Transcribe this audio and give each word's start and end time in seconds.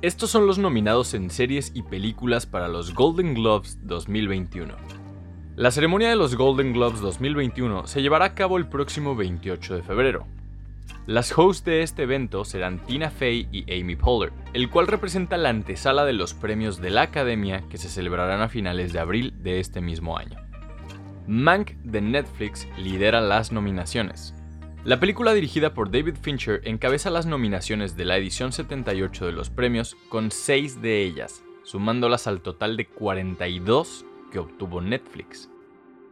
Estos 0.00 0.30
son 0.30 0.46
los 0.46 0.58
nominados 0.58 1.12
en 1.14 1.28
series 1.28 1.72
y 1.74 1.82
películas 1.82 2.46
para 2.46 2.68
los 2.68 2.94
Golden 2.94 3.34
Globes 3.34 3.80
2021. 3.82 4.76
La 5.56 5.72
ceremonia 5.72 6.08
de 6.08 6.14
los 6.14 6.36
Golden 6.36 6.72
Globes 6.72 7.00
2021 7.00 7.88
se 7.88 8.00
llevará 8.00 8.26
a 8.26 8.34
cabo 8.36 8.58
el 8.58 8.68
próximo 8.68 9.16
28 9.16 9.74
de 9.74 9.82
febrero. 9.82 10.24
Las 11.06 11.36
hosts 11.36 11.64
de 11.64 11.82
este 11.82 12.04
evento 12.04 12.44
serán 12.44 12.78
Tina 12.86 13.10
Fey 13.10 13.48
y 13.50 13.64
Amy 13.72 13.96
Poehler, 13.96 14.32
el 14.52 14.70
cual 14.70 14.86
representa 14.86 15.36
la 15.36 15.48
antesala 15.48 16.04
de 16.04 16.12
los 16.12 16.32
premios 16.32 16.80
de 16.80 16.90
la 16.90 17.02
Academia 17.02 17.64
que 17.68 17.76
se 17.76 17.88
celebrarán 17.88 18.40
a 18.40 18.48
finales 18.48 18.92
de 18.92 19.00
abril 19.00 19.34
de 19.42 19.58
este 19.58 19.80
mismo 19.80 20.16
año. 20.16 20.38
Mank 21.26 21.72
de 21.82 22.02
Netflix 22.02 22.68
lidera 22.76 23.20
las 23.20 23.50
nominaciones. 23.50 24.32
La 24.84 25.00
película 25.00 25.34
dirigida 25.34 25.74
por 25.74 25.90
David 25.90 26.14
Fincher 26.22 26.60
encabeza 26.64 27.10
las 27.10 27.26
nominaciones 27.26 27.96
de 27.96 28.04
la 28.04 28.16
edición 28.16 28.52
78 28.52 29.26
de 29.26 29.32
los 29.32 29.50
premios 29.50 29.96
con 30.08 30.30
6 30.30 30.80
de 30.80 31.02
ellas, 31.02 31.42
sumándolas 31.64 32.28
al 32.28 32.40
total 32.40 32.76
de 32.76 32.86
42 32.86 34.06
que 34.30 34.38
obtuvo 34.38 34.80
Netflix. 34.80 35.50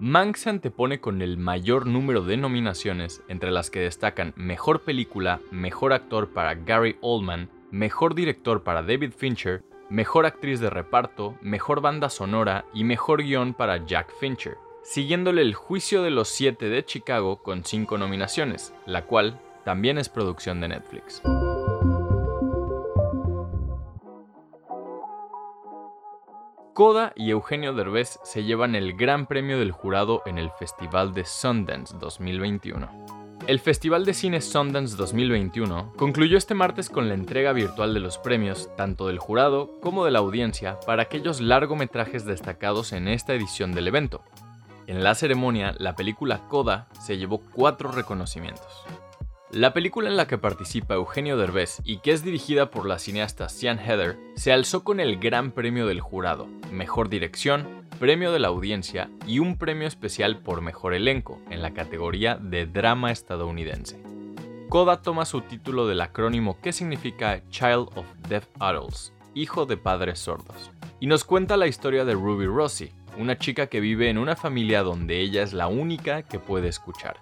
Mank 0.00 0.36
se 0.36 0.50
antepone 0.50 1.00
con 1.00 1.22
el 1.22 1.38
mayor 1.38 1.86
número 1.86 2.22
de 2.22 2.36
nominaciones, 2.36 3.22
entre 3.28 3.52
las 3.52 3.70
que 3.70 3.80
destacan 3.80 4.34
Mejor 4.36 4.82
Película, 4.82 5.40
Mejor 5.52 5.92
Actor 5.92 6.30
para 6.30 6.54
Gary 6.54 6.96
Oldman, 7.00 7.48
Mejor 7.70 8.14
Director 8.14 8.64
para 8.64 8.82
David 8.82 9.12
Fincher, 9.16 9.62
Mejor 9.88 10.26
Actriz 10.26 10.58
de 10.60 10.68
Reparto, 10.68 11.36
Mejor 11.40 11.80
Banda 11.80 12.10
Sonora 12.10 12.64
y 12.74 12.84
Mejor 12.84 13.22
Guión 13.22 13.54
para 13.54 13.86
Jack 13.86 14.12
Fincher, 14.20 14.58
siguiéndole 14.82 15.42
el 15.42 15.54
Juicio 15.54 16.02
de 16.02 16.10
los 16.10 16.28
Siete 16.28 16.68
de 16.68 16.84
Chicago 16.84 17.42
con 17.42 17.64
cinco 17.64 17.98
nominaciones, 17.98 18.72
la 18.86 19.04
cual 19.04 19.40
también 19.64 19.98
es 19.98 20.08
producción 20.08 20.60
de 20.60 20.68
Netflix. 20.68 21.22
Coda 26.78 27.12
y 27.16 27.30
Eugenio 27.30 27.74
Derbez 27.74 28.20
se 28.22 28.44
llevan 28.44 28.76
el 28.76 28.96
Gran 28.96 29.26
Premio 29.26 29.58
del 29.58 29.72
Jurado 29.72 30.22
en 30.26 30.38
el 30.38 30.50
Festival 30.60 31.12
de 31.12 31.24
Sundance 31.24 31.96
2021. 31.98 32.88
El 33.48 33.60
Festival 33.60 34.04
de 34.04 34.14
Cine 34.14 34.40
Sundance 34.40 34.96
2021 34.96 35.94
concluyó 35.96 36.38
este 36.38 36.54
martes 36.54 36.88
con 36.90 37.08
la 37.08 37.14
entrega 37.14 37.52
virtual 37.52 37.94
de 37.94 38.00
los 38.00 38.18
premios, 38.18 38.70
tanto 38.76 39.08
del 39.08 39.18
jurado 39.18 39.80
como 39.80 40.04
de 40.04 40.10
la 40.10 40.18
audiencia, 40.18 40.78
para 40.86 41.02
aquellos 41.02 41.40
largometrajes 41.40 42.24
destacados 42.24 42.92
en 42.92 43.08
esta 43.08 43.34
edición 43.34 43.72
del 43.72 43.88
evento. 43.88 44.22
En 44.88 45.04
la 45.04 45.14
ceremonia, 45.14 45.74
la 45.76 45.94
película 45.94 46.48
Coda 46.48 46.88
se 46.98 47.18
llevó 47.18 47.42
cuatro 47.42 47.92
reconocimientos. 47.92 48.86
La 49.50 49.74
película 49.74 50.08
en 50.08 50.16
la 50.16 50.26
que 50.26 50.38
participa 50.38 50.94
Eugenio 50.94 51.36
Derbez 51.36 51.82
y 51.84 51.98
que 51.98 52.12
es 52.12 52.24
dirigida 52.24 52.70
por 52.70 52.86
la 52.86 52.98
cineasta 52.98 53.50
Sian 53.50 53.78
Heather 53.78 54.18
se 54.34 54.50
alzó 54.50 54.84
con 54.84 54.98
el 54.98 55.18
Gran 55.18 55.50
Premio 55.50 55.86
del 55.86 56.00
Jurado, 56.00 56.46
Mejor 56.72 57.10
Dirección, 57.10 57.86
Premio 58.00 58.32
de 58.32 58.38
la 58.38 58.48
Audiencia 58.48 59.10
y 59.26 59.40
un 59.40 59.58
premio 59.58 59.86
especial 59.86 60.38
por 60.38 60.62
Mejor 60.62 60.94
Elenco 60.94 61.38
en 61.50 61.60
la 61.60 61.74
categoría 61.74 62.36
de 62.36 62.64
Drama 62.64 63.12
estadounidense. 63.12 64.02
Coda 64.70 65.02
toma 65.02 65.26
su 65.26 65.42
título 65.42 65.86
del 65.86 66.00
acrónimo 66.00 66.62
que 66.62 66.72
significa 66.72 67.42
Child 67.50 67.90
of 67.94 68.06
Deaf 68.26 68.46
Adults, 68.58 69.12
hijo 69.34 69.66
de 69.66 69.76
padres 69.76 70.18
sordos, 70.18 70.70
y 70.98 71.08
nos 71.08 71.24
cuenta 71.24 71.58
la 71.58 71.66
historia 71.66 72.06
de 72.06 72.14
Ruby 72.14 72.46
Rossi, 72.46 72.94
una 73.18 73.36
chica 73.36 73.66
que 73.66 73.80
vive 73.80 74.08
en 74.08 74.16
una 74.16 74.36
familia 74.36 74.82
donde 74.82 75.20
ella 75.20 75.42
es 75.42 75.52
la 75.52 75.66
única 75.66 76.22
que 76.22 76.38
puede 76.38 76.68
escuchar. 76.68 77.16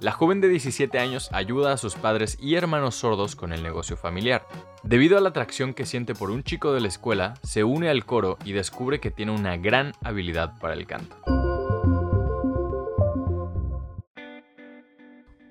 La 0.00 0.12
joven 0.12 0.40
de 0.40 0.48
17 0.48 0.98
años 0.98 1.28
ayuda 1.32 1.72
a 1.72 1.76
sus 1.76 1.96
padres 1.96 2.38
y 2.40 2.54
hermanos 2.54 2.94
sordos 2.94 3.36
con 3.36 3.52
el 3.52 3.62
negocio 3.62 3.96
familiar. 3.96 4.46
Debido 4.82 5.18
a 5.18 5.20
la 5.20 5.30
atracción 5.30 5.74
que 5.74 5.86
siente 5.86 6.14
por 6.14 6.30
un 6.30 6.44
chico 6.44 6.72
de 6.72 6.80
la 6.80 6.88
escuela, 6.88 7.34
se 7.42 7.64
une 7.64 7.90
al 7.90 8.06
coro 8.06 8.38
y 8.44 8.52
descubre 8.52 9.00
que 9.00 9.10
tiene 9.10 9.32
una 9.32 9.56
gran 9.56 9.92
habilidad 10.02 10.58
para 10.60 10.74
el 10.74 10.86
canto. 10.86 11.16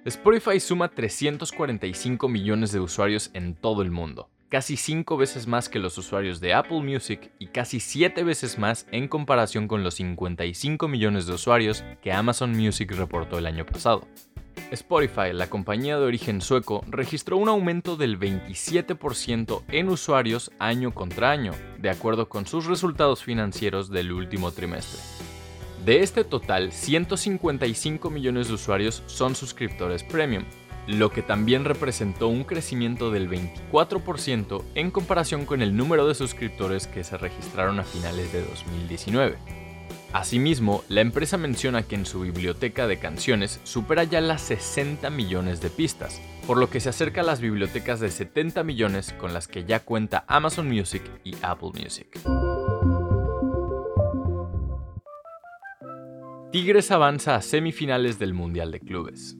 Spotify 0.06 0.62
suma 0.62 0.88
345 0.88 2.30
millones 2.30 2.72
de 2.72 2.80
usuarios 2.80 3.30
en 3.34 3.54
todo 3.54 3.82
el 3.82 3.92
mundo, 3.92 4.30
casi 4.50 4.78
5 4.78 5.18
veces 5.18 5.48
más 5.48 5.70
que 5.70 5.80
los 5.80 5.98
usuarios 5.98 6.40
de 6.40 6.54
Apple 6.54 6.82
Music 6.82 7.32
y 7.40 7.48
casi 7.48 7.80
7 7.80 8.24
veces 8.24 8.58
más 8.58 8.88
en 8.92 9.08
comparación 9.08 9.68
con 9.68 9.84
los 9.84 9.96
55 9.96 10.88
millones 10.88 11.28
de 11.28 11.34
usuarios 11.34 11.84
que 12.02 12.14
Amazon 12.14 12.52
Music 12.52 12.92
reportó 12.92 13.38
el 13.38 13.46
año 13.46 13.66
pasado. 13.66 14.08
Spotify, 14.72 15.34
la 15.34 15.50
compañía 15.50 15.98
de 15.98 16.06
origen 16.06 16.42
sueco, 16.42 16.84
registró 16.90 17.38
un 17.38 17.48
aumento 17.48 17.96
del 17.96 18.20
27% 18.20 19.64
en 19.70 19.90
usuarios 19.90 20.52
año 20.60 20.94
contra 20.94 21.32
año, 21.32 21.54
de 21.80 21.90
acuerdo 21.90 22.28
con 22.28 22.46
sus 22.46 22.66
resultados 22.66 23.24
financieros 23.24 23.90
del 23.90 24.12
último 24.12 24.52
trimestre. 24.52 25.00
De 25.86 26.02
este 26.02 26.26
total, 26.26 26.74
155 26.74 28.10
millones 28.10 28.50
de 28.50 28.56
usuarios 28.56 29.04
son 29.06 29.36
suscriptores 29.36 30.04
premium, 30.04 30.44
lo 30.88 31.12
que 31.12 31.22
también 31.22 31.66
representó 31.66 32.30
un 32.30 32.46
crecimiento 32.46 33.12
del 33.12 33.30
24% 33.30 34.64
en 34.74 34.90
comparación 34.90 35.46
con 35.46 35.62
el 35.62 35.76
número 35.76 36.08
de 36.08 36.16
suscriptores 36.16 36.88
que 36.88 37.04
se 37.04 37.18
registraron 37.18 37.80
a 37.80 37.84
finales 37.84 38.32
de 38.32 38.42
2019. 38.42 39.38
Asimismo, 40.14 40.84
la 40.88 41.02
empresa 41.02 41.38
menciona 41.38 41.84
que 41.84 41.96
en 41.96 42.06
su 42.06 42.22
biblioteca 42.22 42.88
de 42.88 42.98
canciones 42.98 43.60
supera 43.64 44.06
ya 44.06 44.22
las 44.22 44.42
60 44.44 45.10
millones 45.10 45.60
de 45.60 45.70
pistas, 45.70 46.22
por 46.48 46.58
lo 46.58 46.70
que 46.70 46.80
se 46.80 46.90
acerca 46.90 47.22
a 47.22 47.26
las 47.26 47.42
bibliotecas 47.42 48.00
de 48.00 48.10
70 48.10 48.64
millones 48.64 49.14
con 49.20 49.34
las 49.34 49.50
que 49.50 49.66
ya 49.66 49.82
cuenta 49.82 50.24
Amazon 50.28 50.70
Music 50.70 51.04
y 51.26 51.36
Apple 51.42 51.72
Music. 51.74 52.18
Tigres 56.54 56.90
avanza 56.92 57.36
a 57.36 57.42
semifinales 57.42 58.18
del 58.18 58.34
Mundial 58.34 58.72
de 58.72 58.80
Clubes. 58.80 59.38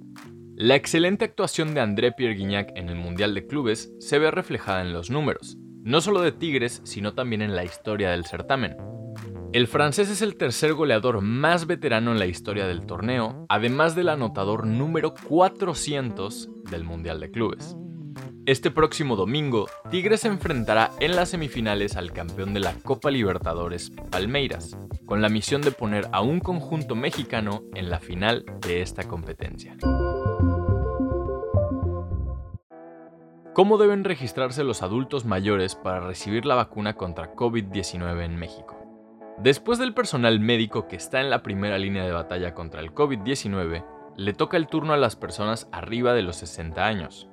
La 0.60 0.74
excelente 0.74 1.24
actuación 1.24 1.76
de 1.76 1.82
André 1.82 2.12
Pierre 2.14 2.34
Guignac 2.34 2.72
en 2.76 2.90
el 2.90 2.96
Mundial 2.96 3.36
de 3.36 3.46
Clubes 3.46 3.94
se 4.00 4.18
ve 4.18 4.32
reflejada 4.32 4.82
en 4.82 4.92
los 4.92 5.12
números, 5.12 5.56
no 5.84 6.02
solo 6.02 6.20
de 6.22 6.32
Tigres, 6.32 6.82
sino 6.84 7.14
también 7.14 7.44
en 7.44 7.56
la 7.56 7.64
historia 7.64 8.10
del 8.10 8.26
certamen. 8.26 8.76
El 9.54 9.68
francés 9.68 10.10
es 10.10 10.24
el 10.24 10.36
tercer 10.36 10.74
goleador 10.74 11.22
más 11.22 11.68
veterano 11.68 12.12
en 12.12 12.18
la 12.18 12.26
historia 12.26 12.66
del 12.66 12.88
torneo, 12.88 13.46
además 13.50 13.96
del 13.96 14.10
anotador 14.10 14.66
número 14.66 15.14
400 15.28 16.50
del 16.72 16.84
Mundial 16.84 17.20
de 17.20 17.30
Clubes. 17.30 17.78
Este 18.48 18.72
próximo 18.72 19.16
domingo, 19.16 19.68
Tigres 19.92 20.22
se 20.22 20.28
enfrentará 20.28 20.90
en 21.00 21.16
las 21.16 21.30
semifinales 21.30 21.96
al 21.98 22.14
campeón 22.14 22.56
de 22.56 22.62
la 22.62 22.74
Copa 22.74 23.12
Libertadores, 23.12 23.92
Palmeiras, 24.10 24.76
con 25.06 25.22
la 25.22 25.30
misión 25.30 25.62
de 25.62 25.72
poner 25.72 26.08
a 26.14 26.22
un 26.22 26.40
conjunto 26.40 26.96
mexicano 26.96 27.62
en 27.76 27.92
la 27.92 28.00
final 28.00 28.44
de 28.62 28.82
esta 28.82 29.04
competencia. 29.04 29.78
¿Cómo 33.58 33.78
deben 33.80 34.04
registrarse 34.04 34.64
los 34.64 34.84
adultos 34.84 35.26
mayores 35.26 35.74
para 35.74 36.00
recibir 36.00 36.46
la 36.46 36.54
vacuna 36.54 36.94
contra 36.94 37.34
COVID-19 37.34 38.24
en 38.24 38.36
México? 38.36 38.78
Después 39.40 39.80
del 39.80 39.96
personal 39.96 40.40
médico 40.40 40.88
que 40.88 40.96
está 40.96 41.22
en 41.22 41.32
la 41.32 41.42
primera 41.42 41.80
línea 41.80 42.06
de 42.06 42.12
batalla 42.12 42.54
contra 42.54 42.82
el 42.82 42.94
COVID-19, 42.94 43.84
le 44.16 44.34
toca 44.34 44.58
el 44.58 44.68
turno 44.68 44.94
a 44.94 44.98
las 44.98 45.16
personas 45.16 45.68
arriba 45.72 46.14
de 46.14 46.22
los 46.22 46.36
60 46.36 46.86
años. 46.86 47.30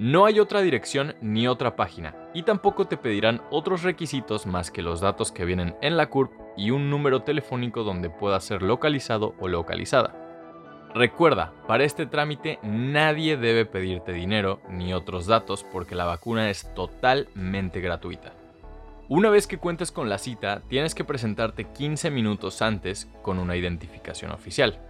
No 0.01 0.25
hay 0.25 0.41
otra 0.41 0.63
dirección 0.63 1.15
ni 1.21 1.47
otra 1.47 1.77
página, 1.77 2.17
y 2.33 2.45
tampoco 2.45 2.87
te 2.87 2.97
pedirán 2.97 3.43
otros 3.51 3.83
requisitos 3.83 4.47
más 4.47 4.71
que 4.71 4.81
los 4.81 5.03
datos 5.03 5.31
que 5.31 5.45
vienen 5.45 5.77
en 5.83 5.99
la 5.99 6.09
CURP 6.09 6.33
y 6.57 6.71
un 6.71 6.89
número 6.89 7.21
telefónico 7.21 7.85
donde 7.85 8.09
pueda 8.09 8.41
ser 8.41 8.63
localizado 8.63 9.35
o 9.39 9.47
localizada. 9.47 10.17
Recuerda, 10.95 11.53
para 11.67 11.85
este 11.85 12.07
trámite 12.07 12.59
nadie 12.63 13.37
debe 13.37 13.67
pedirte 13.67 14.15
dinero 14.15 14.63
ni 14.71 14.95
otros 14.95 15.27
datos 15.27 15.67
porque 15.71 15.95
la 15.95 16.07
vacuna 16.07 16.49
es 16.49 16.73
totalmente 16.73 17.83
gratuita. 17.83 18.33
Una 19.11 19.29
vez 19.29 19.47
que 19.47 19.59
cuentes 19.59 19.93
con 19.93 20.09
la 20.09 20.17
cita, 20.17 20.63
tienes 20.67 20.95
que 20.95 21.05
presentarte 21.05 21.65
15 21.65 22.11
minutos 22.11 22.63
antes 22.63 23.07
con 23.21 23.39
una 23.39 23.55
identificación 23.55 24.31
oficial. 24.31 24.81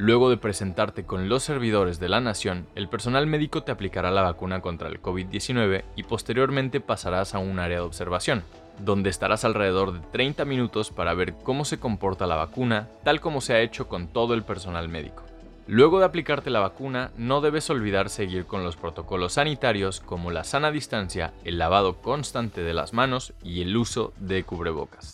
Luego 0.00 0.30
de 0.30 0.38
presentarte 0.38 1.04
con 1.04 1.28
los 1.28 1.42
servidores 1.42 2.00
de 2.00 2.08
la 2.08 2.22
nación, 2.22 2.66
el 2.74 2.88
personal 2.88 3.26
médico 3.26 3.64
te 3.64 3.70
aplicará 3.70 4.10
la 4.10 4.22
vacuna 4.22 4.62
contra 4.62 4.88
el 4.88 5.02
COVID-19 5.02 5.84
y 5.94 6.04
posteriormente 6.04 6.80
pasarás 6.80 7.34
a 7.34 7.38
un 7.38 7.58
área 7.58 7.80
de 7.80 7.84
observación, 7.84 8.42
donde 8.78 9.10
estarás 9.10 9.44
alrededor 9.44 9.92
de 9.92 10.00
30 10.10 10.46
minutos 10.46 10.90
para 10.90 11.12
ver 11.12 11.34
cómo 11.42 11.66
se 11.66 11.78
comporta 11.78 12.26
la 12.26 12.36
vacuna, 12.36 12.88
tal 13.04 13.20
como 13.20 13.42
se 13.42 13.52
ha 13.52 13.60
hecho 13.60 13.88
con 13.88 14.08
todo 14.08 14.32
el 14.32 14.42
personal 14.42 14.88
médico. 14.88 15.22
Luego 15.66 15.98
de 15.98 16.06
aplicarte 16.06 16.48
la 16.48 16.60
vacuna, 16.60 17.10
no 17.18 17.42
debes 17.42 17.68
olvidar 17.68 18.08
seguir 18.08 18.46
con 18.46 18.64
los 18.64 18.76
protocolos 18.76 19.34
sanitarios 19.34 20.00
como 20.00 20.30
la 20.30 20.44
sana 20.44 20.70
distancia, 20.70 21.34
el 21.44 21.58
lavado 21.58 21.98
constante 21.98 22.62
de 22.62 22.72
las 22.72 22.94
manos 22.94 23.34
y 23.44 23.60
el 23.60 23.76
uso 23.76 24.14
de 24.16 24.44
cubrebocas. 24.44 25.12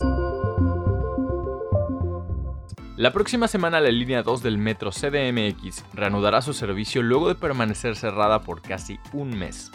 La 2.97 3.13
próxima 3.13 3.47
semana 3.47 3.79
la 3.79 3.91
línea 3.91 4.23
2 4.23 4.43
del 4.43 4.57
metro 4.57 4.91
CDMX 4.91 5.85
reanudará 5.93 6.41
su 6.41 6.55
servicio 6.55 7.03
luego 7.03 7.29
de 7.29 7.35
permanecer 7.35 7.95
cerrada 7.95 8.41
por 8.41 8.63
casi 8.63 8.99
un 9.13 9.39
mes. 9.39 9.71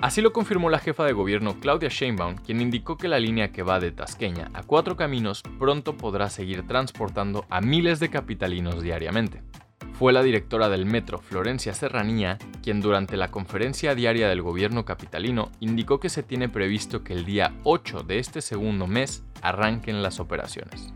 Así 0.00 0.22
lo 0.22 0.32
confirmó 0.32 0.70
la 0.70 0.78
jefa 0.78 1.04
de 1.04 1.14
gobierno 1.14 1.58
Claudia 1.58 1.88
Sheinbaum, 1.88 2.36
quien 2.36 2.60
indicó 2.60 2.96
que 2.96 3.08
la 3.08 3.18
línea 3.18 3.50
que 3.50 3.64
va 3.64 3.80
de 3.80 3.90
Tasqueña 3.90 4.50
a 4.54 4.62
Cuatro 4.62 4.96
Caminos 4.96 5.42
pronto 5.58 5.96
podrá 5.96 6.30
seguir 6.30 6.64
transportando 6.64 7.44
a 7.50 7.60
miles 7.60 7.98
de 7.98 8.10
capitalinos 8.10 8.80
diariamente. 8.82 9.42
Fue 9.94 10.12
la 10.12 10.22
directora 10.22 10.68
del 10.68 10.86
metro, 10.86 11.18
Florencia 11.18 11.74
Serranía, 11.74 12.38
quien 12.62 12.80
durante 12.80 13.16
la 13.16 13.32
conferencia 13.32 13.96
diaria 13.96 14.28
del 14.28 14.42
gobierno 14.42 14.84
capitalino 14.84 15.50
indicó 15.58 15.98
que 15.98 16.08
se 16.08 16.22
tiene 16.22 16.48
previsto 16.48 17.02
que 17.02 17.14
el 17.14 17.24
día 17.24 17.52
8 17.64 18.04
de 18.04 18.20
este 18.20 18.42
segundo 18.42 18.86
mes 18.86 19.24
arranquen 19.42 20.04
las 20.04 20.20
operaciones. 20.20 20.94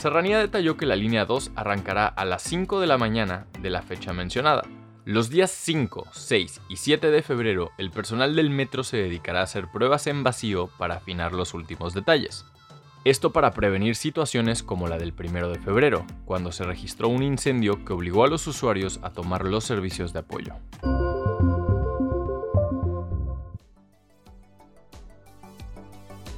Serranía 0.00 0.38
detalló 0.38 0.78
que 0.78 0.86
la 0.86 0.96
línea 0.96 1.26
2 1.26 1.52
arrancará 1.56 2.06
a 2.06 2.24
las 2.24 2.42
5 2.44 2.80
de 2.80 2.86
la 2.86 2.96
mañana 2.96 3.46
de 3.60 3.68
la 3.68 3.82
fecha 3.82 4.14
mencionada. 4.14 4.62
Los 5.04 5.28
días 5.28 5.50
5, 5.50 6.06
6 6.10 6.62
y 6.70 6.76
7 6.76 7.10
de 7.10 7.20
febrero, 7.20 7.72
el 7.76 7.90
personal 7.90 8.34
del 8.34 8.48
metro 8.48 8.82
se 8.82 8.96
dedicará 8.96 9.40
a 9.40 9.42
hacer 9.42 9.70
pruebas 9.70 10.06
en 10.06 10.24
vacío 10.24 10.70
para 10.78 10.94
afinar 10.94 11.34
los 11.34 11.52
últimos 11.52 11.92
detalles. 11.92 12.46
Esto 13.04 13.30
para 13.30 13.50
prevenir 13.50 13.94
situaciones 13.94 14.62
como 14.62 14.88
la 14.88 14.96
del 14.96 15.12
1 15.12 15.48
de 15.48 15.58
febrero, 15.58 16.06
cuando 16.24 16.50
se 16.50 16.64
registró 16.64 17.08
un 17.08 17.22
incendio 17.22 17.84
que 17.84 17.92
obligó 17.92 18.24
a 18.24 18.28
los 18.28 18.46
usuarios 18.46 19.00
a 19.02 19.10
tomar 19.10 19.44
los 19.44 19.64
servicios 19.64 20.14
de 20.14 20.20
apoyo. 20.20 20.54